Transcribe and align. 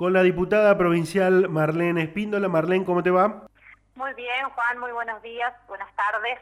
con 0.00 0.14
la 0.14 0.22
diputada 0.22 0.78
provincial 0.78 1.50
Marlene 1.50 2.04
Espíndola. 2.04 2.48
Marlene, 2.48 2.86
¿cómo 2.86 3.02
te 3.02 3.10
va? 3.10 3.46
Muy 3.96 4.14
bien, 4.14 4.48
Juan, 4.54 4.78
muy 4.78 4.92
buenos 4.92 5.22
días, 5.22 5.52
buenas 5.68 5.94
tardes. 5.94 6.38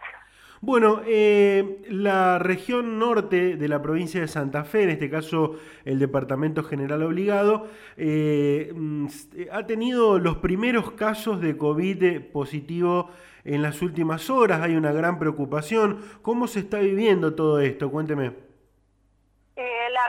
Bueno, 0.60 1.02
eh, 1.04 1.82
la 1.88 2.38
región 2.38 3.00
norte 3.00 3.56
de 3.56 3.66
la 3.66 3.82
provincia 3.82 4.20
de 4.20 4.28
Santa 4.28 4.62
Fe, 4.62 4.84
en 4.84 4.90
este 4.90 5.10
caso 5.10 5.56
el 5.84 5.98
Departamento 5.98 6.62
General 6.62 7.02
Obligado, 7.02 7.66
eh, 7.96 8.72
mm, 8.72 9.08
ha 9.50 9.66
tenido 9.66 10.20
los 10.20 10.36
primeros 10.36 10.92
casos 10.92 11.40
de 11.40 11.56
COVID 11.56 12.30
positivo 12.30 13.10
en 13.42 13.62
las 13.62 13.82
últimas 13.82 14.30
horas. 14.30 14.60
Hay 14.62 14.76
una 14.76 14.92
gran 14.92 15.18
preocupación. 15.18 15.98
¿Cómo 16.22 16.46
se 16.46 16.60
está 16.60 16.78
viviendo 16.78 17.34
todo 17.34 17.58
esto? 17.58 17.90
Cuénteme 17.90 18.47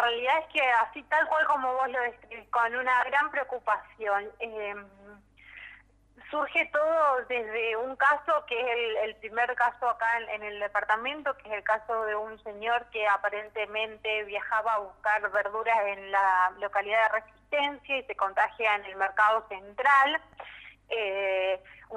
realidad 0.09 0.39
es 0.39 0.53
que 0.53 0.61
así 0.61 1.03
tal 1.03 1.27
cual 1.27 1.45
como 1.45 1.73
vos 1.73 1.89
lo 1.89 2.01
describís, 2.01 2.49
con 2.49 2.75
una 2.75 3.03
gran 3.05 3.29
preocupación. 3.31 4.29
Eh, 4.39 4.75
surge 6.29 6.69
todo 6.71 7.25
desde 7.27 7.75
un 7.77 7.95
caso 7.95 8.45
que 8.47 8.59
es 8.59 8.97
el, 9.03 9.15
primer 9.15 9.53
caso 9.55 9.89
acá 9.89 10.19
en, 10.19 10.43
el 10.43 10.59
departamento, 10.59 11.35
que 11.37 11.49
es 11.49 11.55
el 11.55 11.63
caso 11.63 12.05
de 12.05 12.15
un 12.15 12.41
señor 12.43 12.85
que 12.91 13.07
aparentemente 13.07 14.23
viajaba 14.25 14.73
a 14.73 14.79
buscar 14.79 15.29
verduras 15.31 15.77
en 15.87 16.11
la 16.11 16.51
localidad 16.59 17.11
de 17.11 17.19
Resistencia 17.19 17.97
y 17.97 18.03
se 18.03 18.15
contagia 18.15 18.75
en 18.75 18.85
el 18.85 18.95
mercado 18.95 19.45
central. 19.47 20.21
Eh, 20.89 21.18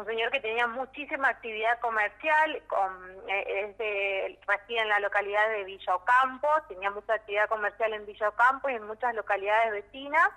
un 0.03 0.09
señor 0.09 0.33
que 0.33 0.41
tenía 0.41 0.67
muchísima 0.67 1.29
actividad 1.29 1.79
comercial, 1.79 2.61
eh, 3.29 4.39
reside 4.49 4.81
en 4.81 4.89
la 4.89 4.99
localidad 4.99 5.49
de 5.51 5.65
Villa 5.65 5.95
Ocampo, 5.95 6.49
tenía 6.69 6.91
mucha 6.91 7.15
actividad 7.15 7.49
comercial 7.49 7.93
en 7.93 8.05
Villa 8.05 8.29
Ocampo 8.29 8.69
y 8.69 8.75
en 8.75 8.87
muchas 8.87 9.15
localidades 9.15 9.71
vecinas, 9.71 10.29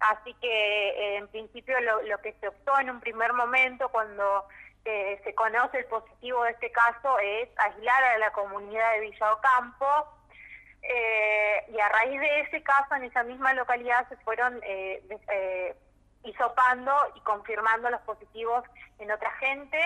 así 0.00 0.34
que 0.34 0.88
eh, 0.90 1.16
en 1.16 1.28
principio 1.28 1.74
lo, 1.80 2.18
que 2.18 2.34
se 2.34 2.48
optó 2.48 2.78
en 2.80 2.90
un 2.90 3.00
primer 3.00 3.32
momento 3.32 3.88
cuando 3.88 4.46
eh, 4.84 5.18
se 5.24 5.34
conoce 5.34 5.78
el 5.78 5.86
positivo 5.86 6.44
de 6.44 6.50
este 6.50 6.70
caso 6.70 7.18
es 7.18 7.48
aislar 7.56 8.04
a 8.04 8.18
la 8.18 8.30
comunidad 8.32 8.92
de 8.92 9.00
Villa 9.00 9.32
Ocampo, 9.32 10.14
y 11.70 11.80
a 11.80 11.88
raíz 11.88 12.20
de 12.20 12.40
ese 12.40 12.62
caso 12.62 12.94
en 12.94 13.04
esa 13.04 13.22
misma 13.22 13.52
localidad 13.52 14.08
se 14.08 14.16
fueron 14.18 14.58
y 17.14 17.20
confirmando 17.20 17.90
los 17.90 18.00
positivos 18.02 18.64
en 18.98 19.10
otra 19.10 19.30
gente. 19.32 19.78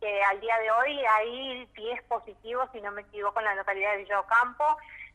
que 0.00 0.22
al 0.24 0.40
día 0.40 0.58
de 0.58 0.70
hoy 0.70 1.04
hay 1.06 1.66
10 1.74 2.02
positivos, 2.02 2.68
si 2.72 2.80
no 2.82 2.92
me 2.92 3.00
equivoco, 3.02 3.38
en 3.38 3.46
la 3.46 3.54
localidad 3.54 3.92
de 3.92 3.98
Villa 3.98 4.20
Ocampo. 4.20 4.64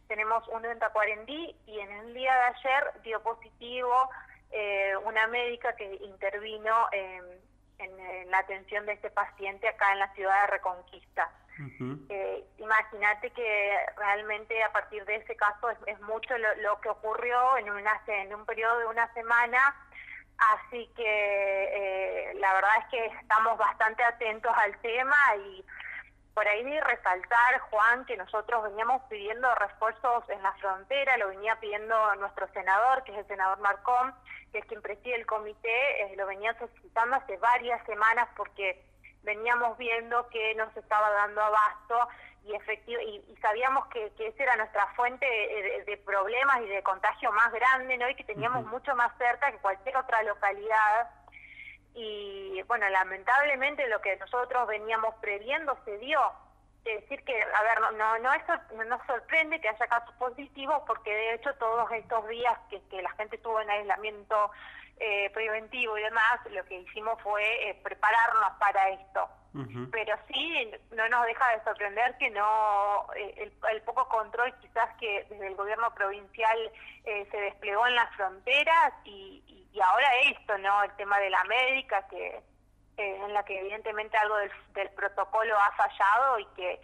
Tenemos 0.07 0.43
uno 0.47 0.69
en 0.69 0.79
Tacuarendí 0.79 1.55
y 1.67 1.79
en 1.79 1.91
el 1.91 2.13
día 2.13 2.33
de 2.33 2.41
ayer 2.41 3.01
dio 3.03 3.21
positivo 3.21 4.09
eh, 4.51 4.93
una 5.05 5.27
médica 5.27 5.75
que 5.75 5.85
intervino 6.03 6.87
en, 6.91 7.21
la 8.29 8.39
atención 8.39 8.85
de 8.85 8.93
este 8.93 9.09
paciente 9.09 9.67
acá 9.67 9.91
en 9.91 9.99
la 9.99 10.13
ciudad 10.13 10.41
de 10.41 10.47
Reconquista. 10.47 11.31
Eh, 12.09 12.45
imagínate 12.57 13.31
que 13.31 13.77
realmente 13.97 14.63
a 14.63 14.71
partir 14.71 15.03
de 15.05 15.15
ese 15.15 15.35
caso 15.35 15.69
es, 15.69 15.99
mucho 16.01 16.33
lo, 16.37 16.79
que 16.79 16.89
ocurrió 16.89 17.57
en, 17.57 17.69
una, 17.69 18.01
en 18.07 18.33
un 18.33 18.45
periodo 18.45 18.79
de 18.79 18.85
una 18.85 19.11
semana 19.13 19.75
Así 20.41 20.89
que 20.95 21.03
eh, 21.05 22.33
la 22.35 22.53
verdad 22.53 22.71
es 22.79 22.85
que 22.87 23.05
estamos 23.19 23.57
bastante 23.59 24.03
atentos 24.03 24.51
al 24.57 24.75
tema 24.79 25.15
y 25.35 25.63
por 26.33 26.47
ahí 26.47 26.79
resaltar, 26.79 27.59
Juan, 27.69 28.05
que 28.05 28.17
nosotros 28.17 28.63
veníamos 28.63 29.03
pidiendo 29.03 29.53
refuerzos 29.55 30.27
en 30.29 30.41
la 30.41 30.51
frontera, 30.53 31.17
lo 31.17 31.27
venía 31.27 31.59
pidiendo 31.59 32.15
nuestro 32.15 32.47
senador, 32.53 33.03
que 33.03 33.11
es 33.11 33.19
el 33.19 33.27
senador 33.27 33.59
Marcón, 33.59 34.15
que 34.51 34.59
es 34.59 34.65
quien 34.65 34.81
preside 34.81 35.15
el 35.15 35.25
comité, 35.27 36.03
eh, 36.03 36.15
lo 36.15 36.25
venía 36.25 36.57
solicitando 36.57 37.17
hace 37.17 37.37
varias 37.37 37.85
semanas 37.85 38.27
porque 38.35 38.83
veníamos 39.23 39.77
viendo 39.77 40.27
que 40.29 40.55
no 40.55 40.71
se 40.73 40.79
estaba 40.79 41.09
dando 41.11 41.41
abasto 41.41 42.07
y, 42.43 42.55
efectivo, 42.55 42.99
y, 43.01 43.35
sabíamos 43.41 43.85
que, 43.87 44.11
que, 44.17 44.27
esa 44.27 44.43
era 44.43 44.55
nuestra 44.55 44.87
fuente 44.95 45.25
de, 45.25 45.97
problemas 45.97 46.61
y 46.61 46.67
de 46.67 46.81
contagio 46.81 47.31
más 47.31 47.51
grande, 47.51 47.97
¿no? 47.97 48.09
Y 48.09 48.15
que 48.15 48.23
teníamos 48.23 48.65
mucho 48.65 48.95
más 48.95 49.15
cerca 49.17 49.51
que 49.51 49.57
cualquier 49.59 49.97
otra 49.97 50.23
localidad. 50.23 51.09
Y 51.93 52.61
bueno, 52.63 52.89
lamentablemente 52.89 53.87
lo 53.89 54.01
que 54.01 54.15
nosotros 54.17 54.67
veníamos 54.67 55.13
previendo 55.15 55.77
se 55.85 55.97
dio. 55.99 56.19
Es 56.85 57.01
decir 57.01 57.23
que, 57.23 57.33
a 57.41 57.63
ver, 57.63 57.93
no, 57.97 58.17
no, 58.19 58.33
eso 58.33 58.53
no 58.75 58.83
nos 58.85 59.05
sorprende 59.05 59.61
que 59.61 59.69
haya 59.69 59.87
casos 59.87 60.13
positivos 60.15 60.81
porque 60.87 61.13
de 61.13 61.35
hecho 61.35 61.53
todos 61.55 61.91
estos 61.91 62.27
días 62.27 62.57
que, 62.69 62.81
que 62.89 63.01
la 63.01 63.11
gente 63.11 63.35
estuvo 63.35 63.61
en 63.61 63.69
aislamiento 63.69 64.51
eh, 65.03 65.31
preventivo 65.33 65.97
y 65.97 66.03
demás, 66.03 66.39
lo 66.51 66.63
que 66.65 66.79
hicimos 66.79 67.19
fue 67.21 67.69
eh, 67.69 67.79
prepararnos 67.83 68.51
para 68.59 68.89
esto. 68.89 69.29
Pero 69.91 70.15
sí, 70.27 70.71
no 70.91 71.09
nos 71.09 71.25
deja 71.25 71.49
de 71.49 71.63
sorprender 71.65 72.17
que 72.17 72.29
no 72.29 73.05
eh, 73.17 73.51
el, 73.69 73.81
poco 73.81 74.07
control 74.07 74.53
quizás 74.61 74.95
que 74.97 75.25
desde 75.29 75.47
el 75.47 75.55
gobierno 75.55 75.93
provincial 75.93 76.57
eh, 77.03 77.27
se 77.29 77.37
desplegó 77.37 77.85
en 77.85 77.95
las 77.95 78.15
fronteras 78.15 78.93
y, 79.03 79.43
ahora 79.83 80.07
esto, 80.29 80.57
¿no? 80.59 80.83
El 80.83 80.91
tema 80.91 81.19
de 81.19 81.29
la 81.31 81.43
médica, 81.45 82.07
que 82.07 82.41
eh, 82.97 83.21
en 83.25 83.33
la 83.33 83.43
que 83.43 83.59
evidentemente 83.59 84.17
algo 84.17 84.37
del, 84.37 84.51
del 84.73 84.89
protocolo 84.89 85.55
ha 85.57 85.71
fallado 85.75 86.39
y 86.39 86.45
que 86.55 86.79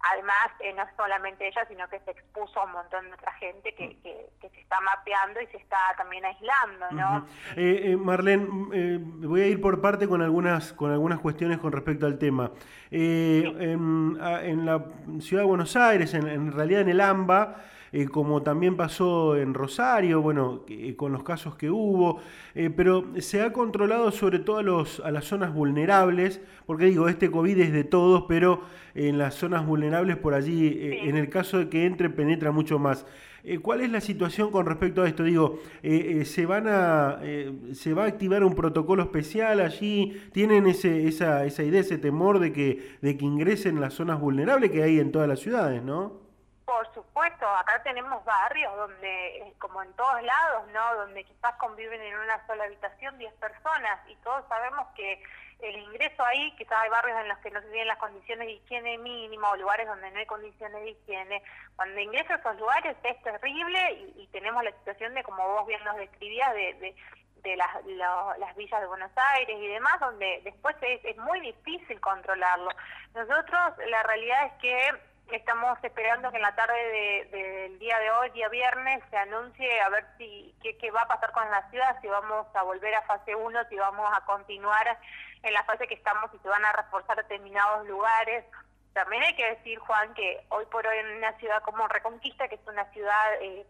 además 0.00 0.48
eh, 0.60 0.72
no 0.72 0.84
solamente 0.96 1.46
ella, 1.46 1.64
sino 1.68 1.88
que 1.88 2.00
se 2.00 2.12
expuso 2.12 2.60
a 2.60 2.64
un 2.64 2.72
montón 2.72 3.06
de 3.06 3.14
otra 3.14 3.32
gente 3.34 3.74
que, 3.74 3.96
que, 4.02 4.48
se 4.48 4.60
está 4.60 4.80
mapeando 4.80 5.40
y 5.40 5.46
se 5.48 5.58
está 5.58 5.76
también 5.96 6.24
aislando, 6.24 6.90
¿no? 6.92 7.26
eh, 7.56 7.92
eh 7.92 7.96
Marlene, 7.96 8.46
eh, 8.72 8.98
voy 9.00 9.42
a 9.42 9.46
ir 9.46 9.60
por 9.60 9.80
parte 9.80 10.08
con 10.08 10.22
algunas, 10.22 10.72
con 10.72 10.90
algunas 10.90 11.20
cuestiones 11.20 11.58
con 11.58 11.72
respecto 11.72 12.06
al 12.06 12.18
tema. 12.18 12.50
En, 12.90 14.18
en, 14.20 14.66
la 14.66 14.84
ciudad 15.20 15.42
de 15.42 15.48
Buenos 15.48 15.76
Aires, 15.76 16.14
en, 16.14 16.26
en 16.26 16.52
realidad 16.52 16.82
en 16.82 16.88
el 16.88 17.00
AMBA, 17.00 17.56
eh, 17.92 18.06
como 18.06 18.42
también 18.42 18.76
pasó 18.76 19.36
en 19.36 19.52
Rosario, 19.52 20.22
bueno, 20.22 20.62
eh, 20.68 20.94
con 20.96 21.12
los 21.12 21.24
casos 21.24 21.56
que 21.56 21.70
hubo, 21.70 22.20
eh, 22.54 22.70
pero 22.70 23.04
se 23.18 23.42
ha 23.42 23.52
controlado 23.52 24.12
sobre 24.12 24.38
todo 24.38 24.58
a, 24.58 24.62
los, 24.62 25.00
a 25.00 25.10
las 25.10 25.24
zonas 25.24 25.52
vulnerables, 25.52 26.40
porque 26.66 26.84
digo, 26.84 27.08
este 27.08 27.30
COVID 27.30 27.58
es 27.58 27.72
de 27.72 27.84
todos, 27.84 28.24
pero 28.28 28.62
en 28.94 29.18
las 29.18 29.34
zonas 29.34 29.66
vulnerables 29.66 30.16
por 30.16 30.34
allí, 30.34 30.78
en 30.80 31.16
el 31.16 31.28
caso 31.28 31.58
de 31.58 31.68
que 31.68 31.86
entre, 31.86 32.10
penetra 32.10 32.50
mucho 32.52 32.78
más. 32.78 33.06
¿Cuál 33.62 33.80
es 33.80 33.90
la 33.90 34.00
situación 34.02 34.50
con 34.50 34.66
respecto 34.66 35.02
a 35.02 35.08
esto? 35.08 35.24
Digo, 35.24 35.60
¿se, 36.24 36.44
van 36.44 36.66
a, 36.68 37.20
¿se 37.72 37.94
va 37.94 38.04
a 38.04 38.06
activar 38.08 38.44
un 38.44 38.54
protocolo 38.54 39.02
especial 39.02 39.60
allí? 39.60 40.20
¿Tienen 40.32 40.66
ese, 40.66 41.06
esa, 41.08 41.46
esa 41.46 41.62
idea, 41.62 41.80
ese 41.80 41.98
temor 41.98 42.38
de 42.40 42.52
que, 42.52 42.96
de 43.00 43.16
que 43.16 43.24
ingresen 43.24 43.80
las 43.80 43.94
zonas 43.94 44.20
vulnerables 44.20 44.70
que 44.70 44.82
hay 44.82 44.98
en 44.98 45.10
todas 45.10 45.28
las 45.28 45.40
ciudades, 45.40 45.82
no? 45.82 46.29
Por 46.70 46.94
supuesto, 46.94 47.48
acá 47.48 47.82
tenemos 47.82 48.24
barrios 48.24 48.74
donde, 48.76 49.38
eh, 49.38 49.54
como 49.58 49.82
en 49.82 49.92
todos 49.94 50.22
lados, 50.22 50.68
¿no? 50.68 50.94
Donde 50.94 51.24
quizás 51.24 51.56
conviven 51.56 52.00
en 52.00 52.16
una 52.16 52.46
sola 52.46 52.62
habitación 52.62 53.18
10 53.18 53.34
personas 53.34 53.98
y 54.08 54.14
todos 54.22 54.46
sabemos 54.48 54.86
que 54.94 55.20
el 55.58 55.76
ingreso 55.76 56.24
ahí, 56.24 56.54
quizás 56.56 56.78
hay 56.78 56.88
barrios 56.90 57.18
en 57.18 57.28
los 57.28 57.38
que 57.38 57.50
no 57.50 57.60
se 57.60 57.66
tienen 57.70 57.88
las 57.88 57.98
condiciones 57.98 58.46
de 58.46 58.52
higiene 58.52 58.98
mínima 58.98 59.50
o 59.50 59.56
lugares 59.56 59.88
donde 59.88 60.12
no 60.12 60.20
hay 60.20 60.26
condiciones 60.26 60.80
de 60.80 60.90
higiene. 60.90 61.42
Cuando 61.74 61.98
ingreso 62.00 62.34
a 62.34 62.36
esos 62.36 62.56
lugares 62.60 62.96
es 63.02 63.20
terrible 63.24 63.92
y, 64.16 64.28
tenemos 64.28 64.62
la 64.62 64.70
situación 64.70 65.12
de, 65.14 65.24
como 65.24 65.42
vos 65.48 65.66
bien 65.66 65.82
nos 65.82 65.96
describías, 65.96 66.54
de, 66.54 66.94
de 67.42 67.56
las, 67.56 67.84
las 68.38 68.54
villas 68.54 68.80
de 68.80 68.86
Buenos 68.86 69.10
Aires 69.16 69.56
y 69.58 69.66
demás, 69.66 69.98
donde 69.98 70.40
después 70.44 70.76
es, 70.82 71.04
es 71.04 71.16
muy 71.16 71.40
difícil 71.40 72.00
controlarlo. 72.00 72.70
Nosotros, 73.12 73.72
la 73.88 74.04
realidad 74.04 74.46
es 74.46 74.52
que 74.60 75.09
Estamos 75.32 75.78
esperando 75.84 76.30
que 76.30 76.38
en 76.38 76.42
la 76.42 76.54
tarde 76.56 77.28
del 77.30 77.78
día 77.78 77.96
de 78.00 78.10
hoy, 78.10 78.30
día 78.30 78.48
viernes, 78.48 79.00
se 79.10 79.16
anuncie 79.16 79.80
a 79.80 79.88
ver 79.88 80.04
si 80.18 80.52
qué, 80.60 80.90
va 80.90 81.02
a 81.02 81.08
pasar 81.08 81.30
con 81.30 81.48
la 81.48 81.70
ciudad, 81.70 82.00
si 82.00 82.08
vamos 82.08 82.48
a 82.52 82.62
volver 82.64 82.92
a 82.96 83.02
fase 83.02 83.36
1, 83.36 83.68
si 83.68 83.76
vamos 83.76 84.10
a 84.12 84.24
continuar 84.24 84.98
en 85.42 85.54
la 85.54 85.62
fase 85.62 85.86
que 85.86 85.94
estamos, 85.94 86.32
si 86.32 86.38
se 86.38 86.48
van 86.48 86.64
a 86.64 86.72
reforzar 86.72 87.16
determinados 87.16 87.86
lugares. 87.86 88.44
También 88.92 89.22
hay 89.22 89.36
que 89.36 89.50
decir, 89.50 89.78
Juan, 89.78 90.14
que 90.14 90.44
hoy 90.48 90.66
por 90.66 90.84
hoy 90.84 90.98
en 90.98 91.18
una 91.18 91.32
ciudad 91.38 91.62
como 91.62 91.86
Reconquista, 91.86 92.48
que 92.48 92.56
es 92.56 92.66
una 92.66 92.84
ciudad 92.86 93.34
eh, 93.40 93.64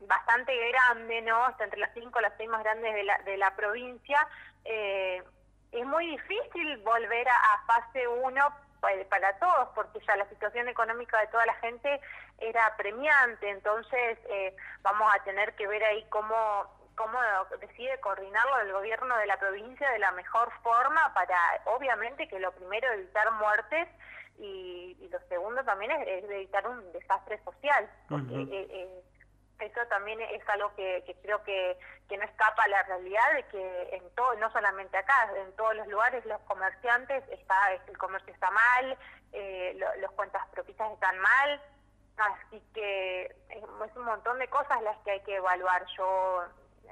bastante 0.00 0.56
grande, 0.70 1.20
¿no? 1.20 1.50
Está 1.50 1.64
entre 1.64 1.80
las 1.80 1.92
cinco 1.92 2.18
las 2.20 2.32
seis 2.38 2.48
más 2.48 2.62
grandes 2.62 2.94
de 2.94 3.04
la, 3.04 3.18
de 3.18 3.36
la 3.36 3.54
provincia, 3.54 4.26
eh, 4.64 5.22
es 5.70 5.84
muy 5.84 6.06
difícil 6.06 6.78
volver 6.78 7.28
a, 7.28 7.36
a 7.36 7.66
fase 7.66 8.08
1 8.08 8.67
para 8.80 9.38
todos, 9.38 9.68
porque 9.74 10.00
ya 10.06 10.16
la 10.16 10.28
situación 10.28 10.68
económica 10.68 11.20
de 11.20 11.26
toda 11.28 11.46
la 11.46 11.54
gente 11.54 12.00
era 12.38 12.76
premiante, 12.76 13.50
entonces 13.50 14.18
eh, 14.28 14.54
vamos 14.82 15.10
a 15.14 15.22
tener 15.24 15.54
que 15.54 15.66
ver 15.66 15.82
ahí 15.84 16.04
cómo 16.10 16.78
cómo 16.98 17.16
decide 17.60 18.00
coordinarlo 18.00 18.58
el 18.58 18.72
gobierno 18.72 19.16
de 19.18 19.26
la 19.26 19.38
provincia 19.38 19.88
de 19.92 20.00
la 20.00 20.10
mejor 20.12 20.50
forma 20.64 21.14
para, 21.14 21.38
obviamente, 21.66 22.26
que 22.26 22.40
lo 22.40 22.50
primero 22.50 22.92
evitar 22.92 23.30
muertes 23.34 23.88
y, 24.38 25.08
lo 25.08 25.20
segundo 25.28 25.64
también 25.64 25.92
es, 25.92 26.24
evitar 26.24 26.66
un 26.66 26.92
desastre 26.92 27.40
social, 27.44 27.88
porque 28.08 28.34
eh, 28.34 28.66
eh, 28.70 29.02
eso 29.60 29.80
también 29.88 30.20
es 30.20 30.48
algo 30.48 30.74
que, 30.74 31.04
creo 31.22 31.42
que, 31.42 31.78
no 32.08 32.24
escapa 32.24 32.62
a 32.64 32.68
la 32.68 32.82
realidad 32.84 33.34
de 33.34 33.42
que 33.44 33.96
en 33.96 34.10
todo, 34.14 34.34
no 34.36 34.50
solamente 34.50 34.96
acá, 34.96 35.30
en 35.36 35.54
todos 35.56 35.76
los 35.76 35.86
lugares 35.88 36.24
los 36.26 36.40
comerciantes, 36.42 37.22
está 37.28 37.72
el 37.72 37.98
comercio 37.98 38.32
está 38.32 38.50
mal, 38.50 38.98
eh, 39.32 39.78
los 40.00 40.10
cuentas 40.12 40.46
propistas 40.48 40.90
están 40.92 41.18
mal, 41.18 41.62
así 42.16 42.62
que 42.74 43.26
es 43.50 43.96
un 43.96 44.04
montón 44.04 44.38
de 44.38 44.48
cosas 44.48 44.82
las 44.82 44.96
que 44.98 45.12
hay 45.12 45.20
que 45.20 45.36
evaluar. 45.36 45.84
Yo 45.96 46.44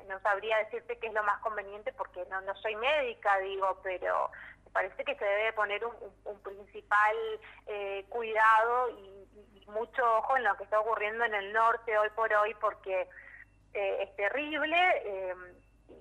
no 0.06 0.20
sabría 0.20 0.58
decirte 0.58 0.98
qué 0.98 1.08
es 1.08 1.14
lo 1.14 1.22
más 1.24 1.40
conveniente 1.40 1.92
porque 1.92 2.24
no, 2.26 2.40
no 2.42 2.54
soy 2.56 2.76
médica, 2.76 3.38
digo, 3.38 3.80
pero 3.82 4.30
me 4.64 4.70
parece 4.70 5.04
que 5.04 5.16
se 5.16 5.24
debe 5.24 5.52
poner 5.54 5.84
un, 5.84 6.40
principal 6.42 7.16
eh, 7.66 8.04
cuidado 8.08 8.90
y, 8.90 9.25
mucho 9.68 10.02
ojo 10.18 10.36
en 10.36 10.44
lo 10.44 10.56
que 10.56 10.64
está 10.64 10.80
ocurriendo 10.80 11.24
en 11.24 11.34
el 11.34 11.52
norte 11.52 11.98
hoy 11.98 12.08
por 12.14 12.32
hoy 12.32 12.54
porque 12.60 13.08
eh, 13.74 14.02
es 14.02 14.16
terrible 14.16 14.76
eh, 15.04 15.34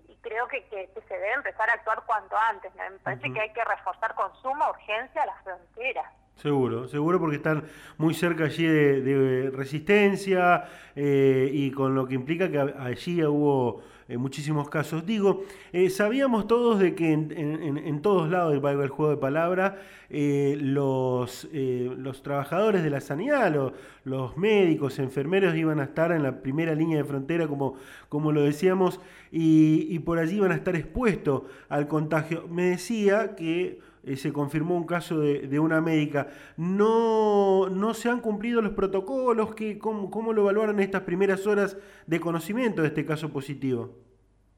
y 0.07 0.15
creo 0.17 0.47
que, 0.47 0.63
que, 0.65 0.89
se 1.07 1.13
debe 1.13 1.33
empezar 1.33 1.69
a 1.69 1.73
actuar 1.73 2.03
cuanto 2.05 2.35
antes. 2.37 2.73
Me 2.75 2.91
parece 2.99 3.33
que 3.33 3.39
hay 3.39 3.53
que 3.53 3.63
reforzar 3.63 4.15
con 4.15 4.33
suma 4.41 4.69
urgencia 4.69 5.25
las 5.25 5.43
fronteras. 5.43 6.05
Seguro, 6.35 6.87
seguro 6.87 7.19
porque 7.19 7.37
están 7.37 7.63
muy 7.97 8.13
cerca 8.13 8.45
allí 8.45 8.65
de, 8.65 9.51
resistencia 9.51 10.65
eh, 10.95 11.49
y 11.51 11.71
con 11.71 11.95
lo 11.95 12.05
que 12.07 12.15
implica 12.15 12.51
que 12.51 12.59
allí 12.59 13.23
hubo 13.23 13.81
eh, 14.07 14.17
muchísimos 14.17 14.69
casos. 14.69 15.05
Digo, 15.05 15.43
eh, 15.73 15.89
sabíamos 15.89 16.47
todos 16.47 16.79
de 16.79 16.95
que 16.95 17.11
en, 17.11 18.01
todos 18.01 18.29
lados, 18.29 18.59
valga 18.61 18.83
el 18.83 18.89
juego 18.89 19.11
de 19.11 19.17
palabra, 19.17 19.79
los, 20.09 21.47
los 21.51 22.21
trabajadores 22.21 22.83
de 22.83 22.89
la 22.89 23.01
sanidad, 23.01 23.53
los, 23.53 23.73
los, 24.03 24.37
médicos, 24.37 24.99
enfermeros 24.99 25.55
iban 25.55 25.79
a 25.79 25.85
estar 25.85 26.11
en 26.11 26.23
la 26.23 26.41
primera 26.41 26.75
línea 26.75 26.97
de 26.97 27.03
frontera, 27.03 27.47
como, 27.47 27.75
como 28.09 28.31
lo 28.31 28.43
decíamos, 28.43 28.99
y, 29.31 29.87
y 29.89 29.99
por 29.99 30.19
allí 30.19 30.35
iban 30.35 30.51
a 30.51 30.55
estar 30.55 30.75
expuestos 30.75 31.43
al 31.69 31.87
contagio. 31.87 32.47
Me 32.47 32.65
decía 32.65 33.35
que 33.35 33.79
eh, 34.05 34.17
se 34.17 34.31
confirmó 34.31 34.75
un 34.75 34.85
caso 34.85 35.19
de, 35.19 35.59
una 35.59 35.81
médica. 35.81 36.27
No, 36.57 37.69
no 37.69 37.93
se 37.93 38.09
han 38.09 38.19
cumplido 38.19 38.61
los 38.61 38.73
protocolos. 38.73 39.55
que 39.55 39.79
cómo, 39.79 40.11
¿Cómo 40.11 40.33
lo 40.33 40.43
evaluaron 40.43 40.79
estas 40.79 41.01
primeras 41.01 41.47
horas 41.47 41.77
de 42.05 42.19
conocimiento 42.19 42.81
de 42.81 42.89
este 42.89 43.05
caso 43.05 43.31
positivo? 43.31 43.95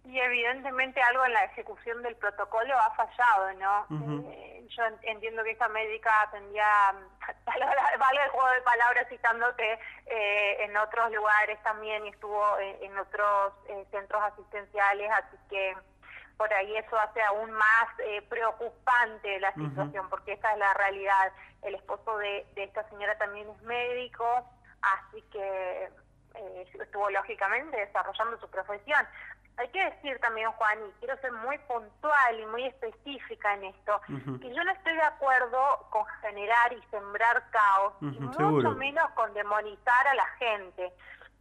Y 0.06 0.20
evidentemente 0.20 1.02
algo 1.02 1.26
en 1.26 1.34
la 1.34 1.44
ejecución 1.46 2.02
del 2.02 2.16
protocolo 2.16 2.74
ha 2.78 2.96
fallado, 2.96 3.54
¿no? 3.60 4.32
Eh, 4.32 4.66
yo 4.70 4.84
entiendo 5.04 5.44
que 5.44 5.52
esta 5.52 5.68
médica 5.68 6.12
tendría, 6.32 6.94
vale 7.46 8.24
el 8.24 8.30
juego 8.30 8.50
de 8.52 8.62
palabras 8.62 9.08
citándote, 9.10 9.80
eh, 10.06 10.64
en 10.64 10.78
otros 10.78 11.12
lugares 11.12 11.62
también 11.62 12.06
y 12.06 12.10
estuvo 12.10 12.42
en, 12.60 12.98
otros 12.98 13.54
centros 13.92 14.24
asistenciales, 14.24 15.12
así 15.12 15.38
que 15.50 15.76
por 16.38 16.54
ahí 16.54 16.76
eso 16.78 16.98
hace 16.98 17.22
aún 17.24 17.52
más 17.52 17.88
eh, 18.06 18.22
preocupante 18.30 19.40
la 19.40 19.54
situación, 19.54 20.08
porque 20.10 20.34
esa 20.34 20.54
es 20.54 20.60
la 20.60 20.74
realidad. 20.76 21.34
El 21.64 21.76
esposo 21.76 22.18
de, 22.20 22.46
esta 22.56 22.88
señora 22.90 23.18
también 23.18 23.50
es 23.50 23.62
médico, 23.64 24.26
así 24.82 25.22
que 25.32 25.90
eh, 26.36 26.68
estuvo 26.80 27.10
lógicamente 27.10 27.78
desarrollando 27.78 28.40
su 28.40 28.50
profesión. 28.50 29.06
Hay 29.58 29.70
que 29.70 29.84
decir 29.86 30.20
también, 30.20 30.52
Juan, 30.52 30.78
y 30.88 30.92
quiero 31.00 31.18
ser 31.18 31.32
muy 31.32 31.58
puntual 31.60 32.40
y 32.40 32.46
muy 32.46 32.66
específica 32.66 33.56
en 33.56 33.64
esto, 33.64 34.00
que 34.40 34.54
yo 34.54 34.64
no 34.64 34.72
estoy 34.72 34.94
de 34.94 35.02
acuerdo 35.02 35.88
con 35.90 36.06
generar 36.22 36.72
y 36.74 36.82
sembrar 36.92 37.50
caos, 37.50 37.94
y 38.02 38.20
mucho 38.20 38.72
menos 38.74 39.10
con 39.16 39.34
demonizar 39.34 40.08
a 40.08 40.14
la 40.14 40.28
gente 40.38 40.94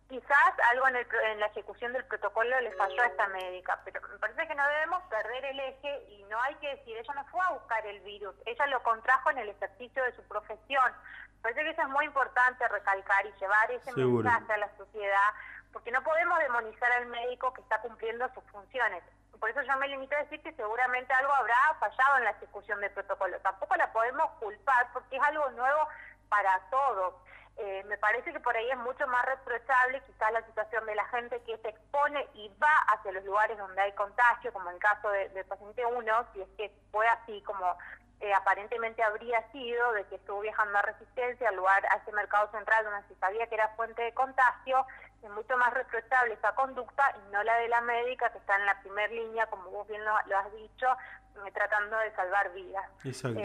quizás 0.08 0.54
algo 0.70 0.86
en, 0.88 0.96
en, 0.96 1.40
la 1.40 1.46
ejecución 1.46 1.92
del 1.92 2.04
protocolo 2.04 2.60
le 2.60 2.72
falló 2.72 3.02
a 3.02 3.06
esta 3.06 3.26
médica, 3.28 3.80
pero 3.84 4.00
me 4.08 4.18
parece 4.18 4.46
que 4.46 4.54
no 4.54 4.66
debemos 4.68 5.02
perder 5.04 5.44
el 5.46 5.60
eje 5.60 6.04
y 6.10 6.24
no 6.24 6.40
hay 6.42 6.54
que 6.56 6.76
decir, 6.76 6.96
ella 6.96 7.14
no 7.14 7.24
fue 7.26 7.40
a 7.44 7.50
buscar 7.52 7.84
el 7.86 8.00
virus, 8.00 8.34
ella 8.44 8.66
lo 8.68 8.82
contrajo 8.82 9.30
en 9.30 9.38
el 9.38 9.48
ejercicio 9.48 10.02
de 10.04 10.14
su 10.14 10.22
profesión. 10.24 10.92
Me 11.36 11.42
parece 11.42 11.64
que 11.64 11.70
eso 11.70 11.82
es 11.82 11.88
muy 11.88 12.04
importante 12.04 12.66
recalcar 12.68 13.26
y 13.26 13.32
llevar 13.32 13.70
ese 13.70 13.92
mensaje 13.92 14.52
a 14.52 14.58
la 14.58 14.76
sociedad, 14.76 15.30
porque 15.72 15.90
no 15.90 16.02
podemos 16.02 16.38
demonizar 16.38 16.90
al 16.92 17.06
médico 17.06 17.52
que 17.52 17.60
está 17.60 17.80
cumpliendo 17.80 18.28
sus 18.34 18.44
funciones. 18.44 19.02
Por 19.38 19.50
eso 19.50 19.62
yo 19.62 19.76
me 19.76 19.88
limito 19.88 20.16
a 20.16 20.20
decir 20.20 20.40
que 20.40 20.52
seguramente 20.54 21.12
algo 21.12 21.32
habrá 21.34 21.56
fallado 21.78 22.18
en 22.18 22.24
la 22.24 22.30
ejecución 22.30 22.80
del 22.80 22.90
protocolo. 22.92 23.38
Tampoco 23.40 23.76
la 23.76 23.92
podemos 23.92 24.30
culpar 24.40 24.88
porque 24.92 25.16
es 25.16 25.22
algo 25.22 25.50
nuevo 25.50 25.88
para 26.28 26.58
todos. 26.70 27.14
Eh, 27.58 27.84
me 27.88 27.96
parece 27.96 28.32
que 28.32 28.40
por 28.40 28.54
ahí 28.54 28.70
es 28.70 28.76
mucho 28.78 29.06
más 29.06 29.24
reprochable 29.24 30.02
quizás 30.06 30.30
la 30.30 30.44
situación 30.44 30.84
de 30.84 30.94
la 30.94 31.06
gente 31.06 31.40
que 31.46 31.56
se 31.58 31.68
expone 31.70 32.26
y 32.34 32.50
va 32.62 32.92
hacia 32.92 33.12
los 33.12 33.24
lugares 33.24 33.56
donde 33.56 33.80
hay 33.80 33.92
contagio, 33.92 34.52
como 34.52 34.68
en 34.68 34.74
el 34.76 34.80
caso 34.80 35.08
del 35.08 35.44
paciente 35.46 35.86
1, 35.86 36.26
si 36.34 36.42
es 36.42 36.48
que 36.58 36.70
fue 36.90 37.08
así 37.08 37.40
como 37.42 37.76
eh, 38.20 38.32
aparentemente 38.34 39.02
habría 39.02 39.40
sido, 39.52 39.92
de 39.92 40.04
que 40.04 40.16
estuvo 40.16 40.40
viajando 40.40 40.78
a 40.78 40.82
Resistencia, 40.82 41.48
al 41.48 41.56
lugar, 41.56 41.84
a 41.86 41.96
ese 41.96 42.12
mercado 42.12 42.50
central 42.50 42.84
donde 42.84 43.08
se 43.08 43.14
sabía 43.20 43.46
que 43.46 43.54
era 43.54 43.68
fuente 43.76 44.02
de 44.02 44.12
contagio, 44.12 44.86
es 45.22 45.30
mucho 45.30 45.56
más 45.56 45.72
reprochable 45.72 46.34
esa 46.34 46.54
conducta 46.54 47.14
y 47.16 47.32
no 47.32 47.42
la 47.42 47.56
de 47.56 47.68
la 47.68 47.80
médica 47.80 48.30
que 48.30 48.38
está 48.38 48.56
en 48.56 48.66
la 48.66 48.80
primera 48.80 49.12
línea, 49.12 49.46
como 49.46 49.70
vos 49.70 49.88
bien 49.88 50.02
lo, 50.04 50.14
has 50.14 50.52
dicho, 50.52 50.86
eh, 51.46 51.50
tratando 51.52 51.96
de 51.98 52.14
salvar 52.14 52.52
vidas. 52.52 52.86
Exacto. 53.04 53.40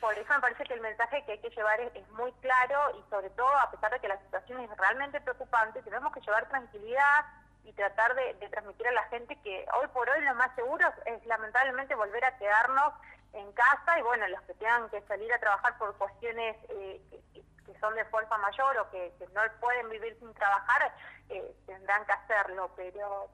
Por 0.00 0.18
eso 0.18 0.32
me 0.32 0.40
parece 0.40 0.64
que 0.64 0.74
el 0.74 0.80
mensaje 0.80 1.22
que 1.26 1.32
hay 1.32 1.38
que 1.38 1.50
llevar 1.50 1.78
es, 1.80 2.08
muy 2.10 2.32
claro 2.40 2.98
y 2.98 3.10
sobre 3.10 3.28
todo, 3.30 3.48
a 3.58 3.70
pesar 3.70 3.92
de 3.92 4.00
que 4.00 4.08
la 4.08 4.18
situación 4.18 4.60
es 4.60 4.76
realmente 4.76 5.20
preocupante, 5.20 5.82
tenemos 5.82 6.12
que 6.12 6.20
llevar 6.20 6.48
tranquilidad 6.48 7.26
y 7.64 7.72
tratar 7.74 8.14
de, 8.14 8.34
transmitir 8.48 8.88
a 8.88 8.92
la 8.92 9.04
gente 9.04 9.36
que 9.42 9.66
hoy 9.78 9.86
por 9.88 10.08
hoy 10.08 10.22
lo 10.24 10.34
más 10.34 10.54
seguro 10.54 10.88
es 11.04 11.24
lamentablemente 11.26 11.94
volver 11.94 12.24
a 12.24 12.36
quedarnos 12.38 12.94
en 13.34 13.52
casa 13.52 13.98
y 13.98 14.02
bueno, 14.02 14.26
los 14.28 14.40
que 14.42 14.54
tengan 14.54 14.88
que 14.88 15.02
salir 15.02 15.32
a 15.32 15.38
trabajar 15.38 15.76
por 15.76 15.94
cuestiones 15.96 16.56
eh, 16.70 17.00
que, 17.34 17.78
son 17.78 17.94
de 17.94 18.04
fuerza 18.06 18.36
mayor 18.38 18.78
o 18.78 18.90
que, 18.90 19.12
no 19.32 19.40
pueden 19.60 19.88
vivir 19.90 20.16
sin 20.18 20.34
trabajar, 20.34 20.92
eh, 21.28 21.54
tendrán 21.66 22.04
que 22.04 22.12
hacerlo, 22.12 22.70
pero 22.76 23.30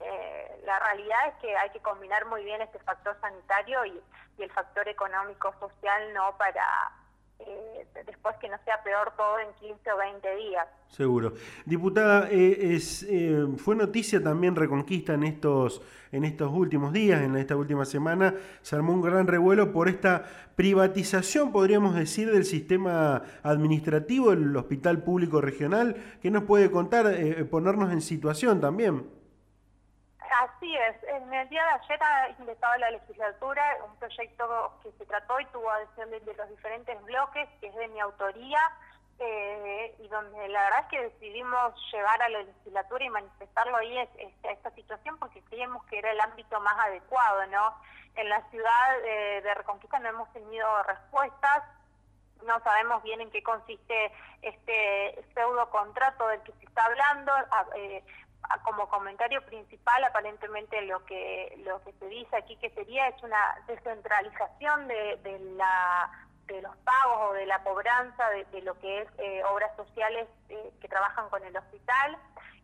eh, 0.00 0.62
la 0.64 0.78
realidad 0.78 1.18
es 1.28 1.34
que 1.40 1.56
hay 1.56 1.70
que 1.70 1.80
combinar 1.80 2.26
muy 2.26 2.44
bien 2.44 2.60
este 2.62 2.78
factor 2.80 3.16
sanitario 3.20 3.84
y, 3.86 4.00
el 4.38 4.52
factor 4.52 4.86
económico-social, 4.88 6.14
¿no? 6.14 6.36
Para 6.38 6.62
eh, 7.40 7.84
después 8.06 8.36
que 8.36 8.48
no 8.48 8.56
sea 8.64 8.80
peor 8.84 9.12
todo 9.16 9.40
en 9.40 9.52
15 9.54 9.90
o 9.90 9.96
20 9.96 10.36
días. 10.36 10.68
Seguro. 10.86 11.32
Diputada, 11.66 12.28
eh, 12.30 12.76
es, 12.76 13.04
fue 13.56 13.74
noticia 13.74 14.22
también 14.22 14.54
Reconquista 14.54 15.14
en 15.14 15.24
estos, 15.24 15.82
en 16.12 16.24
estos 16.24 16.52
últimos 16.52 16.92
días, 16.92 17.20
en 17.20 17.34
esta 17.34 17.56
última 17.56 17.84
semana, 17.84 18.32
se 18.62 18.76
armó 18.76 18.92
un 18.92 19.02
gran 19.02 19.26
revuelo 19.26 19.72
por 19.72 19.88
esta 19.88 20.22
privatización, 20.54 21.50
podríamos 21.50 21.96
decir, 21.96 22.30
del 22.30 22.44
sistema 22.44 23.20
administrativo 23.42 24.30
del 24.30 24.56
Hospital 24.56 25.02
Público 25.02 25.40
Regional. 25.40 25.96
¿Qué 26.22 26.30
nos 26.30 26.44
puede 26.44 26.70
contar, 26.70 27.12
ponernos 27.50 27.90
en 27.92 28.02
situación 28.02 28.60
también? 28.60 29.17
Así 30.30 30.76
es. 30.76 31.02
En 31.04 31.32
el 31.32 31.48
día 31.48 31.64
de 31.64 31.70
ayer 31.70 32.02
ha 32.02 32.28
ingresado 32.30 32.76
la 32.76 32.90
legislatura 32.90 33.78
un 33.84 33.96
proyecto 33.96 34.78
que 34.82 34.92
se 34.92 35.06
trató 35.06 35.40
y 35.40 35.46
tuvo 35.46 35.70
adhesión 35.70 36.10
de, 36.10 36.20
los 36.20 36.48
diferentes 36.48 37.02
bloques, 37.04 37.48
que 37.60 37.68
es 37.68 37.74
de 37.74 37.88
mi 37.88 38.00
autoría, 38.00 38.60
eh, 39.18 39.94
y 39.98 40.08
donde 40.08 40.48
la 40.48 40.62
verdad 40.64 40.80
es 40.80 40.86
que 40.86 41.02
decidimos 41.02 41.74
llevar 41.92 42.22
a 42.22 42.28
la 42.28 42.42
legislatura 42.42 43.04
y 43.04 43.10
manifestarlo 43.10 43.76
ahí 43.76 43.98
es, 43.98 44.08
esta 44.44 44.70
situación 44.72 45.18
porque 45.18 45.42
creíamos 45.42 45.84
que 45.86 45.98
era 45.98 46.12
el 46.12 46.20
ámbito 46.20 46.60
más 46.60 46.78
adecuado, 46.86 47.46
¿no? 47.46 47.74
En 48.14 48.28
la 48.28 48.42
ciudad 48.50 49.02
de 49.02 49.54
Reconquista 49.54 49.98
no 49.98 50.08
hemos 50.08 50.32
tenido 50.32 50.82
respuestas, 50.84 51.62
no 52.46 52.60
sabemos 52.60 53.02
bien 53.02 53.20
en 53.20 53.30
qué 53.30 53.42
consiste 53.42 54.12
este 54.42 55.24
pseudo 55.34 55.68
contrato 55.70 56.28
del 56.28 56.42
que 56.42 56.52
se 56.52 56.64
está 56.64 56.84
hablando. 56.84 57.32
Eh, 57.76 58.04
como 58.64 58.88
comentario 58.88 59.44
principal 59.44 60.02
aparentemente 60.04 60.80
lo 60.82 61.04
que 61.04 61.54
lo 61.64 61.82
que 61.82 61.92
se 61.92 62.08
dice 62.08 62.36
aquí 62.36 62.56
que 62.56 62.70
sería 62.70 63.08
es 63.08 63.22
una 63.22 63.38
descentralización 63.66 64.88
de, 64.88 65.18
de 65.22 65.38
la 65.56 66.10
de 66.48 66.62
los 66.62 66.76
pagos 66.78 67.30
o 67.30 67.32
de 67.34 67.46
la 67.46 67.62
cobranza 67.62 68.24
de, 68.30 68.62
lo 68.62 68.78
que 68.78 69.02
es 69.02 69.08
eh, 69.18 69.42
obras 69.44 69.74
sociales 69.76 70.26
eh, 70.48 70.72
que 70.80 70.88
trabajan 70.88 71.28
con 71.28 71.44
el 71.44 71.56
hospital. 71.56 72.16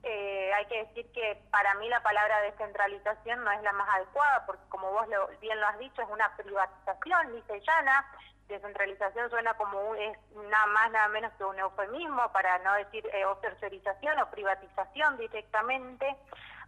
Eh, 0.02 0.52
hay 0.54 0.66
que 0.66 0.84
decir 0.84 1.10
que 1.12 1.42
para 1.50 1.74
mí 1.74 1.88
la 1.88 2.02
palabra 2.02 2.40
descentralización 2.42 3.44
no 3.44 3.50
es 3.52 3.62
la 3.62 3.72
más 3.72 3.88
adecuada, 3.94 4.44
porque 4.46 4.66
como 4.68 4.90
vos 4.90 5.06
bien 5.40 5.60
lo 5.60 5.66
has 5.66 5.78
dicho, 5.78 6.02
es 6.02 6.08
una 6.10 6.34
privatización 6.36 7.34
dice 7.34 7.60
llana, 7.60 8.06
descentralización 8.48 9.30
suena 9.30 9.54
como 9.54 9.94
es 9.94 10.18
nada 10.34 10.66
más 10.66 10.90
nada 10.90 11.08
menos 11.08 11.32
que 11.34 11.44
un 11.44 11.58
eufemismo 11.58 12.30
para 12.32 12.58
no 12.58 12.74
decir 12.74 13.06
eh, 13.12 13.24
o 13.24 13.36
tercerización 13.38 14.18
o 14.20 14.30
privatización 14.30 15.16
directamente. 15.16 16.16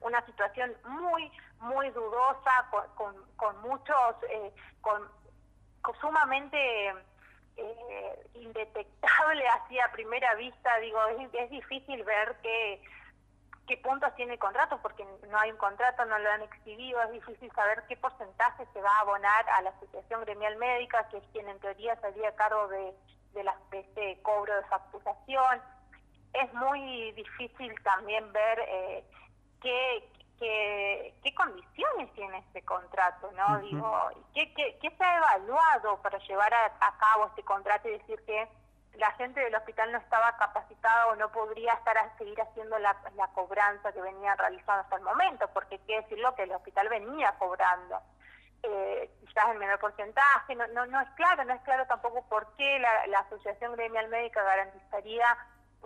Una 0.01 0.25
situación 0.27 0.75
muy 0.85 1.31
muy 1.61 1.91
dudosa 1.91 2.69
con, 2.95 3.15
con, 3.37 3.61
muchos 3.63 4.17
eh, 4.31 4.53
con, 4.81 5.03
sumamente 6.01 6.95
eh, 7.57 8.27
indetectable 8.35 9.49
así 9.63 9.79
a 9.79 9.91
primera 9.93 10.35
vista, 10.35 10.77
digo, 10.79 10.99
es, 11.33 11.51
difícil 11.51 12.03
ver 12.05 12.37
qué, 12.43 12.83
qué 13.67 13.77
puntos 13.79 14.15
tiene 14.15 14.35
el 14.35 14.39
contrato, 14.39 14.79
porque 14.81 15.05
no 15.29 15.39
hay 15.39 15.51
un 15.51 15.57
contrato, 15.57 16.05
no 16.05 16.19
lo 16.19 16.31
han 16.31 16.43
exhibido, 16.43 17.03
es 17.03 17.13
difícil 17.13 17.51
saber 17.53 17.85
qué 17.89 17.97
porcentaje 17.97 18.67
se 18.73 18.81
va 18.81 18.91
a 18.91 19.01
abonar 19.01 19.49
a 19.51 19.63
la 19.63 19.71
Asociación 19.71 20.21
Gremial 20.23 20.57
Médica, 20.57 21.09
que 21.09 21.19
es 21.19 21.25
quien 21.33 21.49
en 21.49 21.59
teoría 21.61 22.01
salía 22.01 22.29
a 22.29 22.35
cargo 22.35 22.69
de, 22.69 22.95
de, 23.33 23.45
la, 23.45 23.57
de 23.71 23.81
este 23.81 24.23
cobro 24.23 24.55
de 24.55 24.65
facturación. 24.65 25.63
Es 26.33 26.53
muy 26.55 27.13
difícil 27.13 27.75
también 27.83 28.33
ver 28.33 28.61
eh, 28.69 29.05
qué, 29.61 30.09
qué, 30.39 31.15
qué 31.23 31.35
condiciones 31.35 32.13
tiene 32.15 32.39
este 32.39 32.63
contrato, 32.63 33.31
¿no? 33.33 33.59
Digo, 33.61 34.11
¿qué, 34.35 34.53
qué, 34.55 34.79
¿qué, 34.81 34.91
se 34.91 35.05
ha 35.05 35.17
evaluado 35.17 36.01
para 36.03 36.19
llevar 36.19 36.53
a, 36.55 36.99
cabo 36.99 37.27
este 37.27 37.43
contrato 37.43 37.89
y 37.89 37.93
decir 37.93 38.23
que 38.25 38.49
la 38.99 39.11
gente 39.13 39.41
del 39.41 39.55
hospital 39.55 39.93
no 39.93 39.99
estaba 39.99 40.37
capacitada 40.37 41.09
o 41.09 41.17
no 41.17 41.31
podría 41.31 41.73
estar 41.75 41.97
a 41.99 42.17
seguir 42.17 42.41
haciendo 42.41 42.79
la, 42.79 42.97
cobranza 43.35 43.93
que 43.93 44.01
venía 44.01 44.35
realizando 44.35 44.83
hasta 44.83 44.97
el 44.97 45.03
momento? 45.03 45.49
Porque 45.53 45.79
quiere 45.81 46.03
decirlo 46.03 46.35
que 46.35 46.45
el 46.45 46.53
hospital 46.53 46.89
venía 46.89 47.33
cobrando. 47.39 48.01
Eh, 48.63 49.11
quizás 49.21 49.45
en 49.51 49.59
menor 49.59 49.79
porcentaje, 49.79 50.55
no, 50.55 50.67
no, 50.69 50.87
no 50.87 51.01
es 51.01 51.11
claro, 51.11 51.45
no 51.45 51.55
es 51.55 51.61
claro 51.63 51.87
tampoco 51.87 52.23
por 52.29 52.55
qué 52.57 52.79
la, 52.79 53.07
la 53.09 53.21
Asociación 53.21 53.73
Gremial 53.73 54.09
Médica 54.09 54.43
garantizaría 54.43 55.37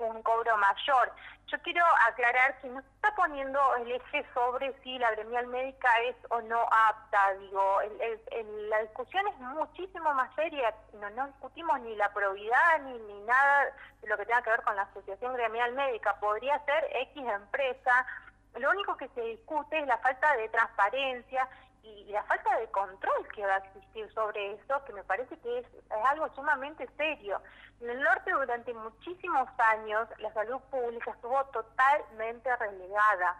un 0.05 0.23
cobro 0.23 0.57
mayor. 0.57 1.13
Yo 1.47 1.59
quiero 1.63 1.85
aclarar 2.07 2.61
que 2.61 2.69
no 2.69 2.79
está 2.79 3.15
poniendo 3.17 3.59
el 3.77 3.91
eje 3.91 4.25
sobre 4.33 4.73
si 4.83 4.99
la 4.99 5.11
gremial 5.13 5.49
médica 5.49 5.89
es 6.05 6.15
o 6.31 6.41
no 6.43 6.61
apta. 6.71 7.35
Digo, 7.35 7.81
el, 7.81 8.71
la 8.71 8.83
discusión 8.83 9.27
es 9.29 9.37
muchísimo 9.39 10.15
más 10.15 10.33
seria. 10.37 10.73
No, 10.95 11.11
no 11.11 11.27
discutimos 11.27 11.81
ni 11.81 11.97
la 11.97 12.13
probidad 12.13 12.81
ni, 12.83 12.99
ni 12.99 13.21
nada 13.23 13.65
de 14.01 14.09
lo 14.09 14.17
que 14.17 14.27
tenga 14.27 14.43
que 14.43 14.51
ver 14.51 14.63
con 14.63 14.77
la 14.77 14.83
asociación 14.83 15.35
gremial 15.35 15.73
médica. 15.73 16.15
Podría 16.21 16.59
ser 16.65 16.87
X 16.95 17.29
empresa. 17.29 18.07
Lo 18.55 18.71
único 18.71 18.97
que 18.97 19.09
se 19.09 19.21
discute 19.21 19.79
es 19.79 19.87
la 19.87 19.99
falta 19.99 20.37
de 20.37 20.49
transparencia 20.51 21.49
y 21.83 22.05
la 22.13 22.23
falta 22.25 22.59
de 22.59 22.69
control 22.71 23.29
que 23.35 23.45
va 23.45 23.55
a 23.55 23.59
existir 23.59 24.13
sobre 24.13 24.53
eso, 24.53 24.85
que 24.85 24.93
me 24.93 25.05
parece 25.05 25.37
que 25.39 25.59
es, 25.59 25.67
algo 26.05 26.29
sumamente 26.35 26.89
serio. 26.97 27.41
En 27.81 27.91
el 27.91 28.01
norte 28.01 28.31
durante 28.33 28.73
muchísimos 28.75 29.49
años 29.59 30.09
la 30.19 30.33
salud 30.33 30.61
pública 30.71 31.11
estuvo 31.11 31.43
totalmente 31.47 32.55
relegada. 32.57 33.37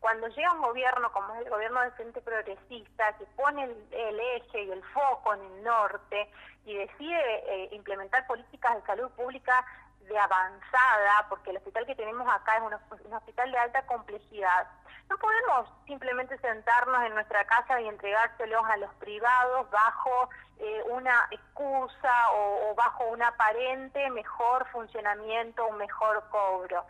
Cuando 0.00 0.28
llega 0.28 0.52
un 0.52 0.62
gobierno 0.62 1.10
como 1.12 1.34
es 1.34 1.40
el 1.40 1.50
gobierno 1.50 1.80
de 1.80 1.90
Frente 1.92 2.20
Progresista, 2.20 3.16
que 3.16 3.24
pone 3.36 3.64
el, 3.64 4.20
eje 4.20 4.64
y 4.64 4.70
el 4.70 4.82
foco 4.84 5.34
en 5.34 5.40
el 5.40 5.64
norte 5.64 6.30
y 6.66 6.76
decide 6.76 7.16
eh, 7.46 7.68
implementar 7.72 8.26
políticas 8.26 8.76
de 8.76 8.86
salud 8.86 9.10
pública 9.12 9.64
de 10.08 10.18
avanzada, 10.18 11.26
porque 11.28 11.50
el 11.50 11.56
hospital 11.56 11.86
que 11.86 11.94
tenemos 11.94 12.26
acá 12.28 12.56
es 12.56 12.62
un, 12.62 13.12
hospital 13.14 13.50
de 13.50 13.58
alta 13.58 13.86
complejidad. 13.86 14.66
No 15.08 15.18
podemos 15.18 15.68
simplemente 15.86 16.38
sentarnos 16.38 17.02
en 17.04 17.14
nuestra 17.14 17.44
casa 17.46 17.80
y 17.80 17.88
entregárselos 17.88 18.64
a 18.64 18.76
los 18.78 18.92
privados 18.94 19.70
bajo 19.70 20.30
eh, 20.58 20.82
una 20.90 21.28
excusa 21.30 22.30
o, 22.32 22.74
bajo 22.74 23.04
un 23.08 23.22
aparente 23.22 24.08
mejor 24.10 24.66
funcionamiento, 24.68 25.66
un 25.66 25.78
mejor 25.78 26.24
cobro. 26.30 26.86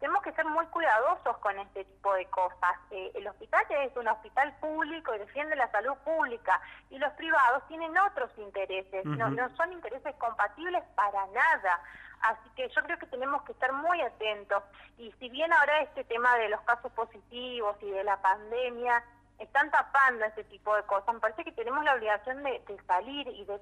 Tenemos 0.00 0.22
que 0.22 0.32
ser 0.32 0.44
muy 0.44 0.66
cuidadosos 0.66 1.38
con 1.38 1.58
este 1.58 1.84
tipo 1.84 2.12
de 2.14 2.26
cosas. 2.26 2.76
Eh, 2.90 3.12
el 3.14 3.26
hospital 3.26 3.64
es 3.70 3.96
un 3.96 4.08
hospital 4.08 4.54
público 4.60 5.14
y 5.14 5.18
defiende 5.18 5.56
la 5.56 5.70
salud 5.70 5.94
pública 6.04 6.60
y 6.90 6.98
los 6.98 7.12
privados 7.14 7.66
tienen 7.68 7.96
otros 7.96 8.30
intereses, 8.36 9.04
no, 9.04 9.30
no 9.30 9.56
son 9.56 9.72
intereses 9.72 10.14
compatibles 10.16 10.82
para 10.94 11.26
nada. 11.28 11.80
Así 12.20 12.48
que 12.56 12.68
yo 12.68 12.82
creo 12.82 12.98
que 12.98 13.06
tenemos 13.06 13.42
que 13.42 13.52
estar 13.52 13.72
muy 13.72 14.00
atentos. 14.00 14.62
Y 14.98 15.12
si 15.12 15.28
bien 15.28 15.52
ahora 15.52 15.80
este 15.82 16.04
tema 16.04 16.36
de 16.38 16.48
los 16.48 16.60
casos 16.62 16.92
positivos 16.92 17.76
y 17.82 17.90
de 17.90 18.04
la 18.04 18.20
pandemia 18.20 19.02
están 19.38 19.70
tapando 19.70 20.24
este 20.24 20.44
tipo 20.44 20.74
de 20.74 20.82
cosas, 20.84 21.14
me 21.14 21.20
parece 21.20 21.44
que 21.44 21.52
tenemos 21.52 21.84
la 21.84 21.94
obligación 21.94 22.42
de, 22.42 22.62
salir 22.86 23.28
y 23.28 23.44
de, 23.44 23.58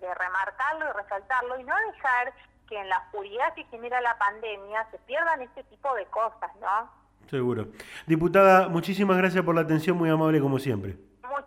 de, 0.00 0.14
remarcarlo 0.14 0.88
y 0.88 0.92
resaltarlo 0.92 1.60
y 1.60 1.64
no 1.64 1.74
dejar 1.92 2.32
que 2.72 2.80
en 2.80 2.88
la 2.88 3.00
oscuridad 3.00 3.52
que 3.54 3.64
genera 3.64 4.00
la 4.00 4.16
pandemia 4.16 4.86
se 4.90 4.96
pierdan 5.00 5.42
este 5.42 5.62
tipo 5.64 5.94
de 5.94 6.06
cosas, 6.06 6.50
¿no? 6.58 6.90
Seguro. 7.28 7.66
Diputada, 8.06 8.70
muchísimas 8.70 9.18
gracias 9.18 9.44
por 9.44 9.54
la 9.54 9.60
atención, 9.60 9.98
muy 9.98 10.08
amable 10.08 10.40
como 10.40 10.58
siempre. 10.58 10.96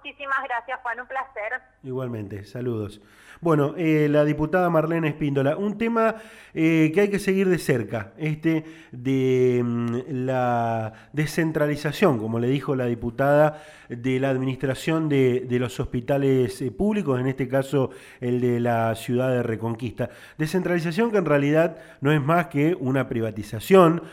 Muchísimas 0.05 0.38
gracias, 0.43 0.79
Juan, 0.83 1.00
un 1.00 1.07
placer. 1.07 1.62
Igualmente, 1.81 2.45
saludos. 2.45 3.01
Bueno, 3.41 3.74
eh, 3.75 4.07
la 4.09 4.24
diputada 4.24 4.69
Marlene 4.69 5.09
Espíndola, 5.09 5.57
un 5.57 5.77
tema 5.77 6.15
eh, 6.53 6.91
que 6.93 7.01
hay 7.01 7.09
que 7.09 7.19
seguir 7.19 7.50
de 7.50 7.57
cerca, 7.57 8.13
este 8.17 8.63
de 8.91 9.62
mm, 9.63 9.97
la 10.25 10.93
descentralización, 11.12 12.19
como 12.19 12.39
le 12.39 12.47
dijo 12.47 12.75
la 12.75 12.85
diputada, 12.85 13.63
de 13.89 14.19
la 14.19 14.29
administración 14.29 15.09
de, 15.09 15.47
los 15.59 15.79
hospitales 15.79 16.62
eh, 16.62 16.71
públicos, 16.71 17.19
en 17.19 17.27
este 17.27 17.47
caso 17.47 17.91
el 18.19 18.41
de 18.41 18.59
la 18.59 18.95
ciudad 18.95 19.29
de 19.29 19.43
Reconquista. 19.43 20.09
Descentralización 20.38 21.12
que 21.12 21.17
en 21.17 21.25
realidad 21.25 21.77
no 22.01 22.12
es 22.12 22.21
más 22.21 22.47
que 22.47 22.75
una 22.79 23.07
privatización 23.07 24.03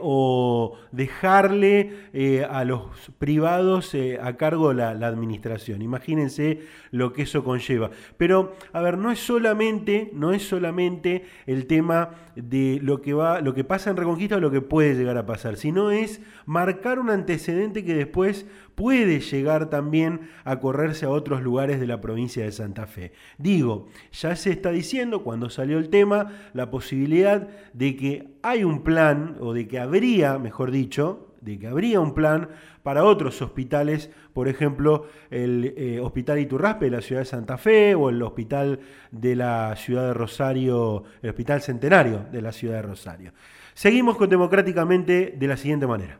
o 0.00 0.78
dejarle 0.92 2.08
a 2.48 2.64
los 2.64 3.12
privados 3.18 3.96
a 4.20 4.36
cargo 4.36 4.72
la, 4.72 4.90
administración. 4.90 5.82
Imagínense 5.82 6.60
lo 6.90 7.12
que 7.12 7.22
eso 7.22 7.44
conlleva. 7.44 7.90
Pero, 8.16 8.54
a 8.72 8.80
ver, 8.80 8.98
no 8.98 9.10
es 9.10 9.18
solamente, 9.18 10.10
no 10.12 10.32
es 10.32 10.46
solamente 10.46 11.24
el 11.46 11.66
tema 11.66 12.10
de 12.36 12.78
lo 12.82 13.00
que 13.00 13.14
va, 13.14 13.40
lo 13.40 13.54
que 13.54 13.64
pasa 13.64 13.90
en 13.90 13.96
Reconquista 13.96 14.36
o 14.36 14.40
lo 14.40 14.50
que 14.50 14.60
puede 14.60 14.94
llegar 14.94 15.18
a 15.18 15.26
pasar, 15.26 15.56
sino 15.56 15.90
es 15.90 16.20
marcar 16.46 16.98
un 16.98 17.10
antecedente 17.10 17.84
que 17.84 17.94
después 17.94 18.46
puede 18.74 19.18
llegar 19.18 19.70
también 19.70 20.30
a 20.44 20.60
correrse 20.60 21.04
a 21.04 21.10
otros 21.10 21.42
lugares 21.42 21.80
de 21.80 21.88
la 21.88 22.00
provincia 22.00 22.44
de 22.44 22.52
Santa 22.52 22.86
Fe. 22.86 23.12
Digo, 23.36 23.88
ya 24.12 24.36
se 24.36 24.50
está 24.50 24.70
diciendo 24.70 25.24
cuando 25.24 25.50
salió 25.50 25.78
el 25.78 25.88
tema 25.88 26.32
la 26.54 26.70
posibilidad 26.70 27.48
de 27.72 27.96
que 27.96 28.28
hay 28.42 28.62
un 28.62 28.84
plan, 28.84 29.36
o 29.40 29.52
de 29.52 29.66
que 29.66 29.80
habría, 29.80 30.38
mejor 30.38 30.70
dicho, 30.78 31.34
de 31.40 31.58
que 31.58 31.66
habría 31.66 32.00
un 32.00 32.14
plan 32.14 32.48
para 32.82 33.04
otros 33.04 33.40
hospitales, 33.42 34.10
por 34.32 34.48
ejemplo, 34.48 35.06
el 35.30 35.74
eh, 35.76 36.00
Hospital 36.00 36.38
Iturraspe 36.38 36.86
de 36.86 36.90
la 36.90 37.02
ciudad 37.02 37.22
de 37.22 37.26
Santa 37.26 37.58
Fe 37.58 37.94
o 37.94 38.08
el 38.08 38.22
Hospital 38.22 38.80
de 39.10 39.36
la 39.36 39.74
ciudad 39.76 40.06
de 40.08 40.14
Rosario, 40.14 41.04
el 41.22 41.30
Hospital 41.30 41.60
Centenario 41.62 42.26
de 42.30 42.42
la 42.42 42.52
ciudad 42.52 42.76
de 42.76 42.82
Rosario. 42.82 43.32
Seguimos 43.74 44.16
con 44.16 44.28
Democráticamente 44.28 45.34
de 45.36 45.46
la 45.46 45.56
siguiente 45.56 45.86
manera. 45.86 46.18